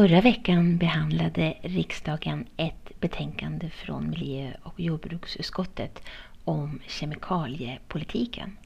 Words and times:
Förra 0.00 0.20
veckan 0.20 0.78
behandlade 0.78 1.54
riksdagen 1.62 2.46
ett 2.56 3.00
betänkande 3.00 3.70
från 3.70 4.10
miljö- 4.10 4.52
och 4.62 4.80
jordbruksutskottet 4.80 6.02
om 6.44 6.80
kemikaliepolitiken. 6.86 8.56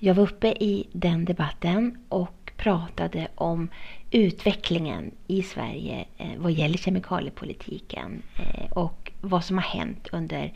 Jag 0.00 0.14
var 0.14 0.22
uppe 0.22 0.48
i 0.48 0.88
den 0.92 1.24
debatten 1.24 1.98
och 2.08 2.52
pratade 2.56 3.28
om 3.34 3.68
utvecklingen 4.10 5.10
i 5.26 5.42
Sverige 5.42 6.04
eh, 6.18 6.30
vad 6.36 6.52
gäller 6.52 6.78
kemikaliepolitiken 6.78 8.22
eh, 8.38 8.72
och 8.72 9.12
vad 9.20 9.44
som 9.44 9.58
har 9.58 9.64
hänt 9.78 10.08
under 10.12 10.52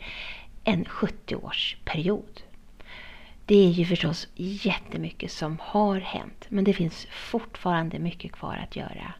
en 0.63 0.85
70-årsperiod. 0.85 2.43
Det 3.45 3.65
är 3.67 3.71
ju 3.71 3.85
förstås 3.85 4.27
jättemycket 4.35 5.31
som 5.31 5.57
har 5.61 5.99
hänt 5.99 6.45
men 6.49 6.63
det 6.63 6.73
finns 6.73 7.07
fortfarande 7.11 7.99
mycket 7.99 8.31
kvar 8.31 8.55
att 8.63 8.75
göra. 8.75 9.13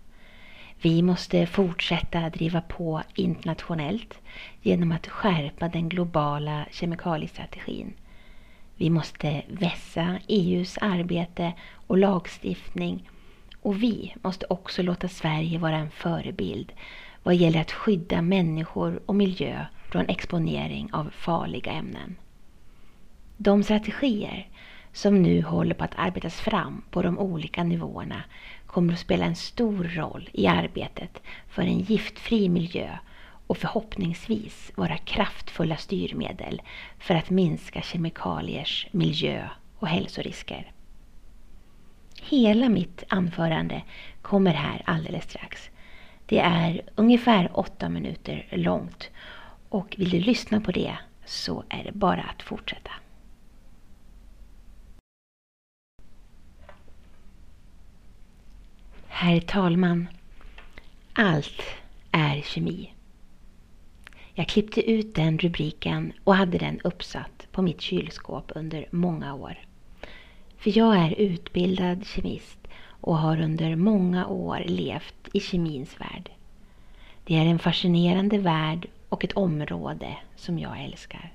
Vi 0.83 1.01
måste 1.01 1.45
fortsätta 1.45 2.29
driva 2.29 2.61
på 2.61 3.01
internationellt 3.15 4.19
genom 4.61 4.91
att 4.91 5.07
skärpa 5.07 5.67
den 5.67 5.89
globala 5.89 6.65
kemikaliestrategin. 6.71 7.93
Vi 8.75 8.89
måste 8.89 9.41
vässa 9.47 10.19
EUs 10.27 10.77
arbete 10.77 11.53
och 11.87 11.97
lagstiftning 11.97 13.09
och 13.61 13.83
vi 13.83 14.13
måste 14.21 14.45
också 14.49 14.81
låta 14.81 15.07
Sverige 15.07 15.59
vara 15.59 15.75
en 15.77 15.91
förebild 15.91 16.71
vad 17.23 17.35
gäller 17.35 17.61
att 17.61 17.71
skydda 17.71 18.21
människor 18.21 19.01
och 19.05 19.15
miljö 19.15 19.65
från 19.91 20.09
exponering 20.09 20.93
av 20.93 21.09
farliga 21.13 21.71
ämnen. 21.71 22.15
De 23.37 23.63
strategier 23.63 24.47
som 24.93 25.21
nu 25.21 25.41
håller 25.41 25.75
på 25.75 25.83
att 25.83 25.95
arbetas 25.95 26.41
fram 26.41 26.81
på 26.91 27.01
de 27.01 27.19
olika 27.19 27.63
nivåerna 27.63 28.23
kommer 28.71 28.93
att 28.93 28.99
spela 28.99 29.25
en 29.25 29.35
stor 29.35 29.83
roll 29.83 30.29
i 30.33 30.47
arbetet 30.47 31.21
för 31.49 31.61
en 31.61 31.79
giftfri 31.79 32.49
miljö 32.49 32.97
och 33.47 33.57
förhoppningsvis 33.57 34.71
vara 34.75 34.97
kraftfulla 34.97 35.77
styrmedel 35.77 36.61
för 36.99 37.15
att 37.15 37.29
minska 37.29 37.81
kemikaliers 37.81 38.87
miljö 38.91 39.49
och 39.77 39.87
hälsorisker. 39.87 40.71
Hela 42.21 42.69
mitt 42.69 43.03
anförande 43.07 43.81
kommer 44.21 44.53
här 44.53 44.81
alldeles 44.85 45.23
strax. 45.23 45.69
Det 46.25 46.39
är 46.39 46.81
ungefär 46.95 47.49
åtta 47.53 47.89
minuter 47.89 48.47
långt 48.51 49.09
och 49.69 49.95
vill 49.97 50.09
du 50.09 50.19
lyssna 50.19 50.61
på 50.61 50.71
det 50.71 50.97
så 51.25 51.63
är 51.69 51.83
det 51.83 51.91
bara 51.91 52.21
att 52.23 52.41
fortsätta. 52.41 52.91
Herr 59.21 59.39
talman! 59.39 60.07
Allt 61.13 61.61
är 62.11 62.41
kemi. 62.41 62.93
Jag 64.33 64.47
klippte 64.47 64.91
ut 64.91 65.15
den 65.15 65.37
rubriken 65.37 66.13
och 66.23 66.35
hade 66.35 66.57
den 66.57 66.79
uppsatt 66.83 67.47
på 67.51 67.61
mitt 67.61 67.81
kylskåp 67.81 68.51
under 68.55 68.85
många 68.91 69.33
år. 69.33 69.57
För 70.57 70.77
jag 70.77 70.97
är 70.97 71.11
utbildad 71.11 72.05
kemist 72.05 72.67
och 72.83 73.17
har 73.17 73.41
under 73.41 73.75
många 73.75 74.27
år 74.27 74.63
levt 74.65 75.29
i 75.33 75.39
kemins 75.39 76.01
värld. 76.01 76.29
Det 77.23 77.37
är 77.37 77.45
en 77.45 77.59
fascinerande 77.59 78.37
värld 78.37 78.87
och 79.09 79.23
ett 79.23 79.33
område 79.33 80.17
som 80.35 80.59
jag 80.59 80.83
älskar. 80.83 81.33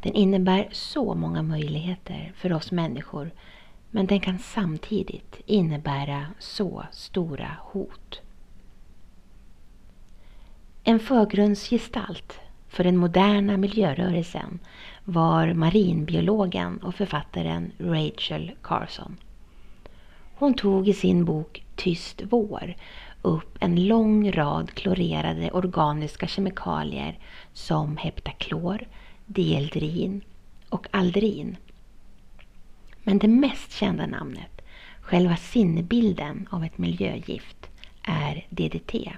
Den 0.00 0.14
innebär 0.14 0.68
så 0.72 1.14
många 1.14 1.42
möjligheter 1.42 2.32
för 2.36 2.52
oss 2.52 2.72
människor 2.72 3.30
men 3.90 4.06
den 4.06 4.20
kan 4.20 4.38
samtidigt 4.38 5.40
innebära 5.46 6.26
så 6.38 6.84
stora 6.92 7.56
hot. 7.60 8.20
En 10.84 11.00
förgrundsgestalt 11.00 12.40
för 12.68 12.84
den 12.84 12.96
moderna 12.96 13.56
miljörörelsen 13.56 14.58
var 15.04 15.52
marinbiologen 15.52 16.78
och 16.78 16.94
författaren 16.94 17.72
Rachel 17.78 18.52
Carson. 18.62 19.16
Hon 20.34 20.54
tog 20.54 20.88
i 20.88 20.92
sin 20.92 21.24
bok 21.24 21.64
Tyst 21.76 22.22
vår 22.30 22.74
upp 23.22 23.56
en 23.60 23.86
lång 23.86 24.32
rad 24.32 24.70
klorerade 24.70 25.50
organiska 25.50 26.26
kemikalier 26.26 27.18
som 27.52 27.96
heptaklor, 27.96 28.86
dieldrin 29.26 30.20
och 30.68 30.86
aldrin. 30.90 31.56
Men 33.02 33.18
det 33.18 33.28
mest 33.28 33.72
kända 33.72 34.06
namnet, 34.06 34.60
själva 35.00 35.36
sinnebilden 35.36 36.48
av 36.50 36.64
ett 36.64 36.78
miljögift, 36.78 37.70
är 38.02 38.46
DDT. 38.50 39.12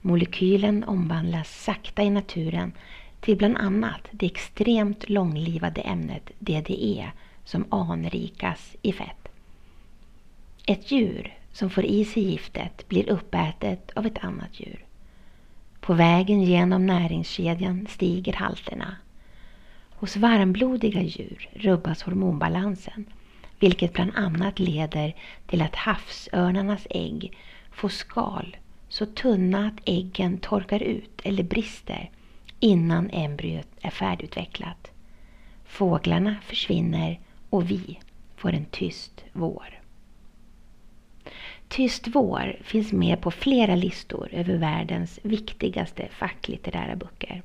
Molekylen 0.00 0.84
omvandlas 0.84 1.62
sakta 1.64 2.02
i 2.02 2.10
naturen 2.10 2.72
till 3.20 3.36
bland 3.36 3.56
annat 3.56 4.08
det 4.10 4.26
extremt 4.26 5.08
långlivade 5.08 5.80
ämnet 5.80 6.30
DDE 6.38 7.10
som 7.44 7.64
anrikas 7.70 8.76
i 8.82 8.92
fett. 8.92 9.28
Ett 10.66 10.90
djur 10.90 11.34
som 11.52 11.70
får 11.70 11.84
i 11.84 12.04
sig 12.04 12.22
giftet 12.22 12.88
blir 12.88 13.08
uppätet 13.10 13.90
av 13.96 14.06
ett 14.06 14.18
annat 14.18 14.60
djur. 14.60 14.84
På 15.80 15.94
vägen 15.94 16.42
genom 16.42 16.86
näringskedjan 16.86 17.86
stiger 17.90 18.32
halterna. 18.32 18.96
Hos 20.00 20.16
varmblodiga 20.16 21.02
djur 21.02 21.48
rubbas 21.52 22.02
hormonbalansen 22.02 23.04
vilket 23.58 23.92
bland 23.92 24.12
annat 24.14 24.58
leder 24.58 25.14
till 25.46 25.62
att 25.62 25.76
havsörnarnas 25.76 26.86
ägg 26.90 27.36
får 27.70 27.88
skal 27.88 28.56
så 28.88 29.06
tunna 29.06 29.66
att 29.66 29.88
äggen 29.88 30.38
torkar 30.38 30.82
ut 30.82 31.20
eller 31.24 31.42
brister 31.42 32.10
innan 32.60 33.10
embryot 33.10 33.68
är 33.80 33.90
färdigutvecklat. 33.90 34.90
Fåglarna 35.64 36.36
försvinner 36.42 37.20
och 37.50 37.70
vi 37.70 37.98
får 38.36 38.52
en 38.52 38.64
tyst 38.64 39.24
vår. 39.32 39.80
Tyst 41.68 42.08
vår 42.08 42.56
finns 42.62 42.92
med 42.92 43.20
på 43.20 43.30
flera 43.30 43.74
listor 43.74 44.28
över 44.32 44.56
världens 44.56 45.18
viktigaste 45.22 46.08
facklitterära 46.10 46.96
böcker. 46.96 47.42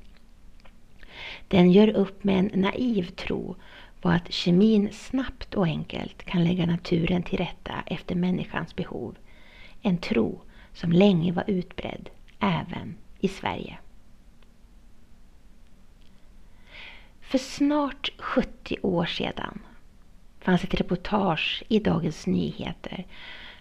Den 1.47 1.71
gör 1.71 1.89
upp 1.89 2.23
med 2.23 2.39
en 2.39 2.61
naiv 2.61 3.03
tro 3.03 3.55
på 4.01 4.09
att 4.09 4.33
kemin 4.33 4.89
snabbt 4.91 5.53
och 5.53 5.65
enkelt 5.65 6.23
kan 6.23 6.43
lägga 6.43 6.65
naturen 6.65 7.23
till 7.23 7.37
rätta 7.37 7.83
efter 7.85 8.15
människans 8.15 8.75
behov. 8.75 9.15
En 9.81 9.97
tro 9.97 10.41
som 10.73 10.91
länge 10.91 11.31
var 11.31 11.43
utbredd 11.47 12.09
även 12.39 12.95
i 13.19 13.27
Sverige. 13.27 13.77
För 17.21 17.37
snart 17.37 18.09
70 18.17 18.77
år 18.81 19.05
sedan 19.05 19.59
fanns 20.39 20.63
ett 20.63 20.73
reportage 20.73 21.63
i 21.67 21.79
Dagens 21.79 22.27
Nyheter 22.27 23.05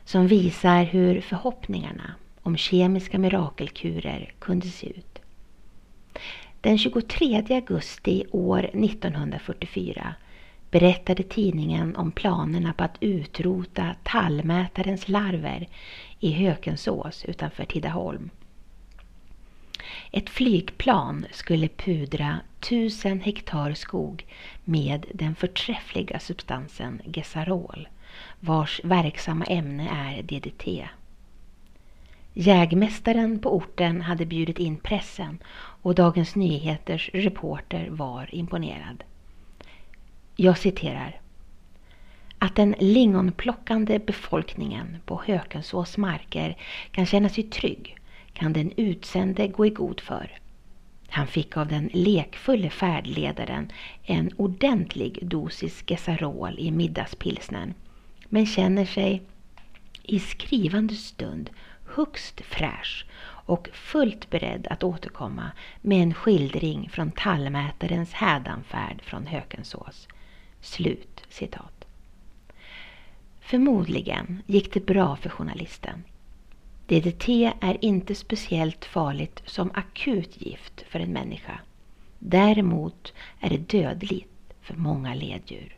som 0.04 0.26
visar 0.26 0.84
hur 0.84 1.20
förhoppningarna 1.20 2.14
om 2.42 2.56
kemiska 2.56 3.18
mirakelkurer 3.18 4.32
kunde 4.38 4.66
se 4.66 4.86
ut. 4.86 5.18
Den 6.62 6.78
23 6.78 7.44
augusti 7.50 8.24
år 8.30 8.58
1944 8.58 10.14
berättade 10.70 11.22
tidningen 11.22 11.96
om 11.96 12.12
planerna 12.12 12.72
på 12.72 12.84
att 12.84 12.96
utrota 13.00 13.94
tallmätarens 14.02 15.08
larver 15.08 15.68
i 16.20 16.32
Hökensås 16.32 17.24
utanför 17.24 17.64
Tidaholm. 17.64 18.30
Ett 20.12 20.30
flygplan 20.30 21.26
skulle 21.32 21.68
pudra 21.68 22.40
tusen 22.60 23.20
hektar 23.20 23.74
skog 23.74 24.26
med 24.64 25.06
den 25.14 25.34
förträffliga 25.34 26.18
substansen 26.18 27.00
Gesarol 27.04 27.88
vars 28.40 28.80
verksamma 28.84 29.44
ämne 29.44 29.88
är 29.88 30.22
DDT. 30.22 30.88
Jägmästaren 32.34 33.38
på 33.38 33.56
orten 33.56 34.00
hade 34.00 34.26
bjudit 34.26 34.58
in 34.58 34.76
pressen 34.76 35.38
och 35.82 35.94
Dagens 35.94 36.36
Nyheters 36.36 37.10
reporter 37.12 37.88
var 37.90 38.34
imponerad. 38.34 39.04
Jag 40.36 40.58
citerar. 40.58 41.20
Att 42.38 42.56
den 42.56 42.74
lingonplockande 42.78 43.98
befolkningen 43.98 44.96
på 45.04 45.22
Hökensås 45.26 45.96
marker 45.96 46.56
kan 46.90 47.06
känna 47.06 47.28
sig 47.28 47.44
trygg 47.44 47.96
kan 48.32 48.52
den 48.52 48.72
utsände 48.76 49.48
gå 49.48 49.66
i 49.66 49.70
god 49.70 50.00
för. 50.00 50.38
Han 51.08 51.26
fick 51.26 51.56
av 51.56 51.68
den 51.68 51.90
lekfulle 51.92 52.70
färdledaren 52.70 53.72
en 54.02 54.30
ordentlig 54.36 55.26
dosis 55.26 55.84
Gesarol 55.86 56.58
i 56.58 56.70
middagspilsnen 56.70 57.74
men 58.28 58.46
känner 58.46 58.84
sig 58.84 59.22
i 60.02 60.18
skrivande 60.18 60.94
stund 60.94 61.50
högst 61.94 62.40
fräsch 62.40 63.06
och 63.46 63.68
fullt 63.72 64.30
beredd 64.30 64.66
att 64.66 64.84
återkomma 64.84 65.50
med 65.80 66.02
en 66.02 66.14
skildring 66.14 66.88
från 66.90 67.10
tallmätarens 67.10 68.12
hädanfärd 68.12 69.02
från 69.02 69.26
Hökensås. 69.26 70.08
Slut 70.60 71.24
citat. 71.28 71.84
Förmodligen 73.40 74.42
gick 74.46 74.74
det 74.74 74.86
bra 74.86 75.16
för 75.16 75.30
journalisten. 75.30 76.04
DDT 76.86 77.28
är 77.60 77.84
inte 77.84 78.14
speciellt 78.14 78.84
farligt 78.84 79.42
som 79.46 79.70
akut 79.74 80.42
gift 80.42 80.84
för 80.88 81.00
en 81.00 81.12
människa. 81.12 81.60
Däremot 82.18 83.12
är 83.40 83.50
det 83.50 83.78
dödligt 83.78 84.54
för 84.60 84.74
många 84.74 85.14
leddjur. 85.14 85.76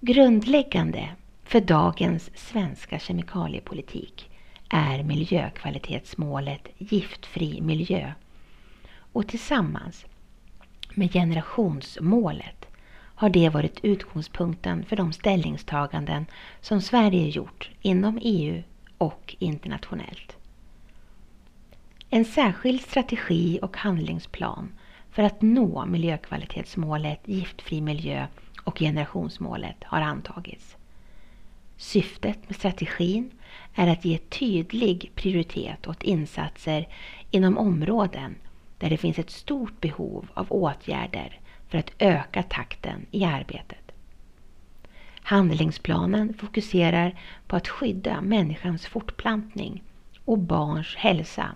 Grundläggande 0.00 1.08
för 1.44 1.60
dagens 1.60 2.30
svenska 2.34 2.98
kemikaliepolitik 2.98 4.30
är 4.68 5.02
miljökvalitetsmålet 5.02 6.68
Giftfri 6.78 7.60
miljö 7.60 8.12
och 9.12 9.28
tillsammans 9.28 10.04
med 10.94 11.12
generationsmålet 11.12 12.66
har 13.14 13.28
det 13.28 13.48
varit 13.48 13.84
utgångspunkten 13.84 14.84
för 14.84 14.96
de 14.96 15.12
ställningstaganden 15.12 16.26
som 16.60 16.80
Sverige 16.80 17.28
gjort 17.28 17.70
inom 17.82 18.18
EU 18.22 18.62
och 18.98 19.36
internationellt. 19.38 20.36
En 22.10 22.24
särskild 22.24 22.80
strategi 22.80 23.58
och 23.62 23.76
handlingsplan 23.76 24.72
för 25.10 25.22
att 25.22 25.42
nå 25.42 25.86
miljökvalitetsmålet 25.86 27.20
Giftfri 27.24 27.80
miljö 27.80 28.26
och 28.64 28.78
generationsmålet 28.78 29.84
har 29.84 30.00
antagits. 30.00 30.76
Syftet 31.76 32.38
med 32.48 32.56
strategin 32.56 33.30
är 33.74 33.86
att 33.88 34.04
ge 34.04 34.18
tydlig 34.18 35.10
prioritet 35.14 35.86
åt 35.86 36.02
insatser 36.02 36.88
inom 37.30 37.58
områden 37.58 38.34
där 38.78 38.90
det 38.90 38.96
finns 38.96 39.18
ett 39.18 39.30
stort 39.30 39.80
behov 39.80 40.28
av 40.34 40.46
åtgärder 40.52 41.40
för 41.68 41.78
att 41.78 41.92
öka 41.98 42.42
takten 42.42 43.06
i 43.10 43.24
arbetet. 43.24 43.92
Handlingsplanen 45.22 46.34
fokuserar 46.34 47.20
på 47.46 47.56
att 47.56 47.68
skydda 47.68 48.20
människans 48.20 48.86
fortplantning 48.86 49.82
och 50.24 50.38
barns 50.38 50.94
hälsa 50.96 51.54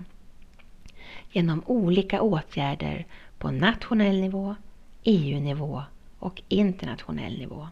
genom 1.33 1.63
olika 1.67 2.23
åtgärder 2.23 3.07
på 3.39 3.51
nationell 3.51 4.21
nivå, 4.21 4.57
EU-nivå 5.05 5.83
och 6.19 6.43
internationell 6.49 7.39
nivå. 7.39 7.69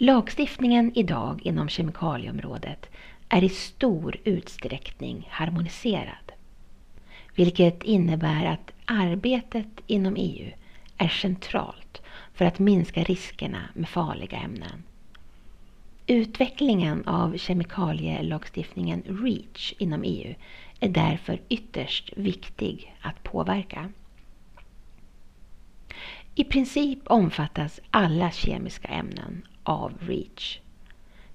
Lagstiftningen 0.00 0.92
idag 0.94 1.40
inom 1.46 1.68
kemikalieområdet 1.68 2.86
är 3.28 3.44
i 3.44 3.48
stor 3.48 4.16
utsträckning 4.24 5.28
harmoniserad. 5.30 6.32
Vilket 7.34 7.82
innebär 7.82 8.44
att 8.46 8.72
arbetet 8.84 9.80
inom 9.86 10.16
EU 10.16 10.52
är 10.96 11.08
centralt 11.08 12.02
för 12.34 12.44
att 12.44 12.58
minska 12.58 13.02
riskerna 13.02 13.62
med 13.74 13.88
farliga 13.88 14.38
ämnen. 14.38 14.82
Utvecklingen 16.06 17.06
av 17.06 17.36
kemikalielagstiftningen 17.36 19.02
REACH 19.06 19.74
inom 19.78 20.02
EU 20.04 20.34
är 20.80 20.88
därför 20.88 21.40
ytterst 21.48 22.12
viktig 22.16 22.94
att 23.00 23.22
påverka. 23.22 23.88
I 26.34 26.44
princip 26.44 26.98
omfattas 27.04 27.80
alla 27.90 28.30
kemiska 28.30 28.88
ämnen 28.88 29.42
av 29.68 29.92
REACH. 30.00 30.60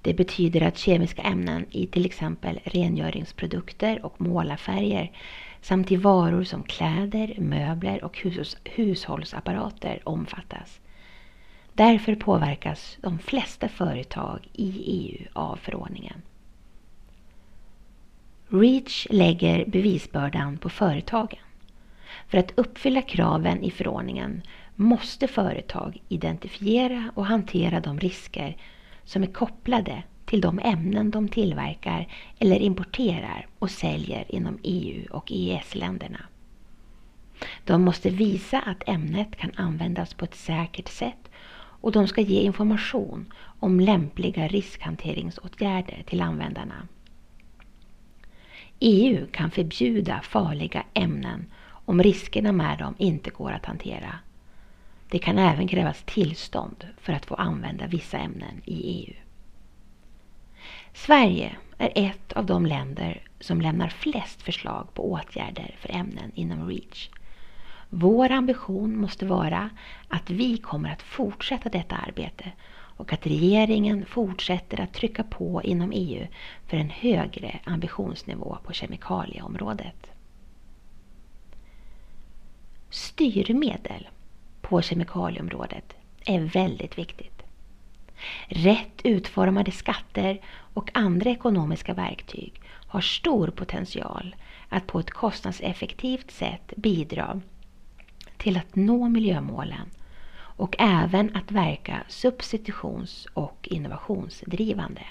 Det 0.01 0.13
betyder 0.13 0.61
att 0.61 0.77
kemiska 0.77 1.21
ämnen 1.21 1.65
i 1.71 1.87
till 1.87 2.05
exempel 2.05 2.59
rengöringsprodukter 2.63 4.05
och 4.05 4.21
målarfärger 4.21 5.11
samt 5.61 5.91
i 5.91 5.95
varor 5.95 6.43
som 6.43 6.63
kläder, 6.63 7.35
möbler 7.39 8.03
och 8.03 8.25
hushållsapparater 8.63 10.01
omfattas. 10.03 10.79
Därför 11.73 12.15
påverkas 12.15 12.97
de 13.01 13.19
flesta 13.19 13.69
företag 13.69 14.47
i 14.53 14.69
EU 14.85 15.27
av 15.33 15.55
förordningen. 15.55 16.21
REACH 18.49 19.07
lägger 19.09 19.65
bevisbördan 19.65 20.57
på 20.57 20.69
företagen. 20.69 21.39
För 22.27 22.37
att 22.37 22.53
uppfylla 22.55 23.01
kraven 23.01 23.63
i 23.63 23.71
förordningen 23.71 24.41
måste 24.75 25.27
företag 25.27 26.01
identifiera 26.09 27.11
och 27.15 27.25
hantera 27.25 27.79
de 27.79 27.99
risker 27.99 28.57
som 29.03 29.23
är 29.23 29.27
kopplade 29.27 30.03
till 30.25 30.41
de 30.41 30.59
ämnen 30.59 31.11
de 31.11 31.27
tillverkar 31.27 32.07
eller 32.39 32.59
importerar 32.59 33.47
och 33.59 33.71
säljer 33.71 34.35
inom 34.35 34.59
EU 34.63 35.07
och 35.11 35.31
EES-länderna. 35.31 36.19
De 37.65 37.81
måste 37.81 38.09
visa 38.09 38.59
att 38.59 38.89
ämnet 38.89 39.35
kan 39.35 39.51
användas 39.55 40.13
på 40.13 40.25
ett 40.25 40.35
säkert 40.35 40.89
sätt 40.89 41.29
och 41.55 41.91
de 41.91 42.07
ska 42.07 42.21
ge 42.21 42.41
information 42.41 43.33
om 43.59 43.79
lämpliga 43.79 44.47
riskhanteringsåtgärder 44.47 46.03
till 46.05 46.21
användarna. 46.21 46.87
EU 48.79 49.27
kan 49.31 49.51
förbjuda 49.51 50.21
farliga 50.21 50.83
ämnen 50.93 51.45
om 51.85 52.03
riskerna 52.03 52.51
med 52.51 52.77
dem 52.79 52.95
inte 52.97 53.29
går 53.29 53.51
att 53.51 53.65
hantera. 53.65 54.19
Det 55.13 55.19
kan 55.19 55.39
även 55.39 55.67
krävas 55.67 56.03
tillstånd 56.05 56.87
för 56.97 57.13
att 57.13 57.25
få 57.25 57.35
använda 57.35 57.87
vissa 57.87 58.17
ämnen 58.17 58.61
i 58.65 58.81
EU. 58.81 59.13
Sverige 60.93 61.55
är 61.77 61.91
ett 61.95 62.33
av 62.33 62.45
de 62.45 62.65
länder 62.65 63.21
som 63.39 63.61
lämnar 63.61 63.89
flest 63.89 64.41
förslag 64.41 64.93
på 64.93 65.11
åtgärder 65.11 65.75
för 65.79 65.91
ämnen 65.91 66.31
inom 66.35 66.69
REACH. 66.69 67.09
Vår 67.89 68.31
ambition 68.31 68.97
måste 68.97 69.25
vara 69.25 69.69
att 70.07 70.29
vi 70.29 70.57
kommer 70.57 70.89
att 70.89 71.01
fortsätta 71.01 71.69
detta 71.69 71.95
arbete 71.95 72.51
och 72.71 73.13
att 73.13 73.27
regeringen 73.27 74.05
fortsätter 74.05 74.81
att 74.81 74.93
trycka 74.93 75.23
på 75.23 75.61
inom 75.63 75.91
EU 75.95 76.27
för 76.67 76.77
en 76.77 76.89
högre 76.89 77.59
ambitionsnivå 77.63 78.57
på 78.63 78.73
kemikalieområdet. 78.73 80.11
Styrmedel 82.89 84.07
på 84.63 84.81
kemikalieområdet 84.81 85.93
är 86.25 86.39
väldigt 86.39 86.97
viktigt. 86.97 87.41
Rätt 88.47 89.01
utformade 89.03 89.71
skatter 89.71 90.41
och 90.73 90.89
andra 90.93 91.29
ekonomiska 91.29 91.93
verktyg 91.93 92.61
har 92.87 93.01
stor 93.01 93.47
potential 93.47 94.35
att 94.69 94.87
på 94.87 94.99
ett 94.99 95.11
kostnadseffektivt 95.11 96.31
sätt 96.31 96.73
bidra 96.75 97.41
till 98.37 98.57
att 98.57 98.75
nå 98.75 99.09
miljömålen 99.09 99.89
och 100.35 100.75
även 100.79 101.35
att 101.35 101.51
verka 101.51 102.03
substitutions 102.07 103.27
och 103.33 103.67
innovationsdrivande. 103.71 105.01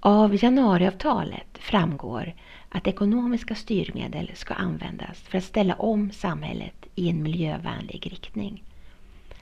Av 0.00 0.44
januariavtalet 0.44 1.58
framgår 1.58 2.34
att 2.68 2.86
ekonomiska 2.86 3.54
styrmedel 3.54 4.30
ska 4.34 4.54
användas 4.54 5.20
för 5.20 5.38
att 5.38 5.44
ställa 5.44 5.74
om 5.74 6.10
samhället 6.10 6.86
i 6.94 7.10
en 7.10 7.22
miljövänlig 7.22 8.12
riktning. 8.12 8.62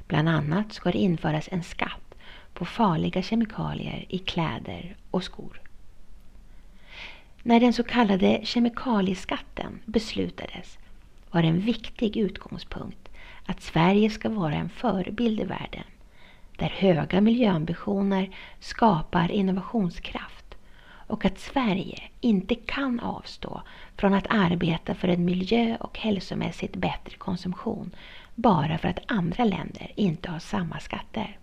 Bland 0.08 0.28
annat 0.28 0.72
ska 0.72 0.90
det 0.90 0.98
införas 0.98 1.48
en 1.52 1.62
skatt 1.62 2.14
på 2.54 2.64
farliga 2.64 3.22
kemikalier 3.22 4.04
i 4.08 4.18
kläder 4.18 4.96
och 5.10 5.25
skor. 5.25 5.60
När 7.42 7.60
den 7.60 7.72
så 7.72 7.82
kallade 7.82 8.40
kemikalieskatten 8.44 9.78
beslutades 9.84 10.78
var 11.30 11.42
en 11.42 11.60
viktig 11.60 12.16
utgångspunkt 12.16 13.08
att 13.46 13.62
Sverige 13.62 14.10
ska 14.10 14.28
vara 14.28 14.54
en 14.54 14.68
förebild 14.68 15.40
i 15.40 15.44
världen 15.44 15.84
där 16.56 16.68
höga 16.68 17.20
miljöambitioner 17.20 18.36
skapar 18.60 19.30
innovationskraft 19.30 20.46
och 21.06 21.25
att 21.25 21.38
Sverige 21.38 22.02
inte 22.20 22.54
kan 22.54 23.00
avstå 23.00 23.62
från 23.96 24.14
att 24.14 24.26
arbeta 24.28 24.94
för 24.94 25.08
en 25.08 25.25
miljö 25.25 25.76
och 25.80 25.98
hälsomässigt 25.98 26.76
bättre 26.76 27.16
konsumtion 27.16 27.90
bara 28.34 28.78
för 28.78 28.88
att 28.88 29.00
andra 29.06 29.44
länder 29.44 29.92
inte 29.94 30.30
har 30.30 30.38
samma 30.38 30.80
skatter. 30.80 31.38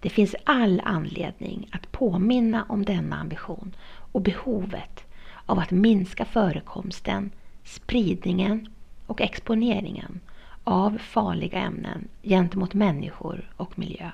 Det 0.00 0.10
finns 0.10 0.34
all 0.44 0.80
anledning 0.84 1.68
att 1.72 1.92
påminna 1.92 2.64
om 2.68 2.84
denna 2.84 3.16
ambition 3.16 3.74
och 4.12 4.20
behovet 4.20 5.04
av 5.46 5.58
att 5.58 5.70
minska 5.70 6.24
förekomsten, 6.24 7.30
spridningen 7.64 8.68
och 9.06 9.20
exponeringen 9.20 10.20
av 10.64 10.98
farliga 10.98 11.58
ämnen 11.58 12.08
gentemot 12.22 12.74
människor 12.74 13.50
och 13.56 13.78
miljö. 13.78 14.10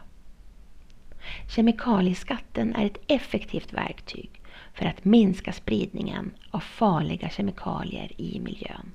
Kemikalieskatten 1.48 2.74
är 2.74 2.86
ett 2.86 2.98
effektivt 3.06 3.72
verktyg 3.72 4.30
för 4.74 4.86
att 4.86 5.04
minska 5.04 5.52
spridningen 5.52 6.30
av 6.50 6.60
farliga 6.60 7.28
kemikalier 7.28 8.12
i 8.20 8.40
miljön. 8.40 8.90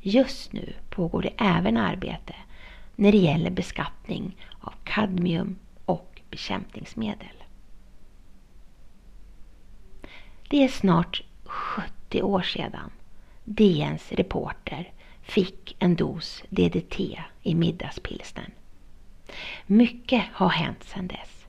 Just 0.00 0.52
nu 0.52 0.72
pågår 0.90 1.22
det 1.22 1.32
även 1.36 1.76
arbete 1.76 2.34
när 2.96 3.12
det 3.12 3.18
gäller 3.18 3.50
beskattning 3.50 4.36
av 4.60 4.74
kadmium 4.84 5.56
och 5.84 6.20
bekämpningsmedel. 6.30 7.44
Det 10.48 10.64
är 10.64 10.68
snart 10.68 11.22
70 11.44 12.22
år 12.22 12.42
sedan 12.42 12.90
DNs 13.44 14.12
reporter 14.12 14.92
fick 15.22 15.76
en 15.78 15.96
dos 15.96 16.42
DDT 16.48 17.00
i 17.42 17.54
middagspilsnern. 17.54 18.50
Mycket 19.66 20.24
har 20.32 20.48
hänt 20.48 20.84
sedan 20.84 21.06
dess. 21.06 21.46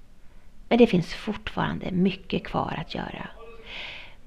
Men 0.70 0.78
det 0.78 0.88
finns 0.88 1.14
fortfarande 1.14 1.92
mycket 1.92 2.44
kvar 2.44 2.74
att 2.78 2.96
göra. 2.96 3.28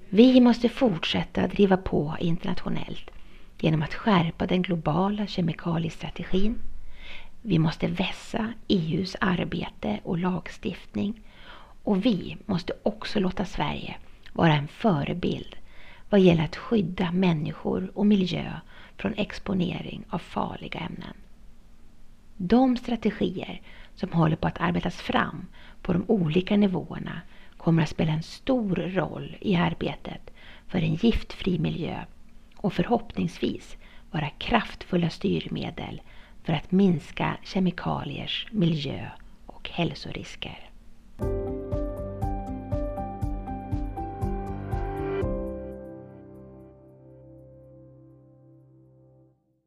Vi 0.09 0.41
måste 0.41 0.69
fortsätta 0.69 1.47
driva 1.47 1.77
på 1.77 2.17
internationellt 2.21 3.11
genom 3.61 3.83
att 3.83 3.95
skärpa 3.95 4.47
den 4.47 4.63
globala 4.63 5.27
kemikaliestrategin. 5.27 6.59
Vi 7.43 7.59
måste 7.59 7.87
vässa 7.87 8.53
EUs 8.69 9.17
arbete 9.21 10.01
och 10.03 10.19
lagstiftning 10.19 11.21
och 11.85 12.07
vi 12.07 12.37
måste 12.47 12.73
också 12.83 13.21
låta 13.21 13.45
Sverige 13.45 13.97
vara 14.33 14.55
en 14.55 14.69
förebild 14.69 15.57
vad 16.11 16.21
gäller 16.21 16.45
att 16.45 16.57
skydda 16.57 17.13
människor 17.13 17.91
och 17.95 18.07
miljö 18.07 18.53
från 18.97 19.15
exponering 19.15 20.05
av 20.11 20.19
farliga 20.19 20.81
ämnen. 20.81 21.15
De 22.37 22.77
strategier 22.77 23.61
som 23.95 24.13
håller 24.13 24.37
på 24.37 24.47
att 24.47 24.61
arbetas 24.61 24.97
fram 24.97 25.47
på 25.83 25.93
de 25.93 26.05
olika 26.09 26.57
nivåerna 26.57 27.21
kommer 27.57 27.83
att 27.83 27.89
spela 27.89 28.13
en 28.13 28.23
stor 28.23 28.77
roll 28.77 29.37
i 29.41 29.57
arbetet 29.57 30.31
för 30.67 30.79
en 30.79 30.95
giftfri 30.95 31.59
miljö 31.59 32.05
och 32.57 32.73
förhoppningsvis 32.73 33.77
vara 34.11 34.31
kraftfulla 34.31 35.11
styrmedel 35.11 36.03
för 36.45 36.53
att 36.53 36.73
minska 36.73 37.37
kemikaliers 37.43 38.47
miljö 38.51 39.11
och 39.47 39.71
hälsorisker. 39.73 40.71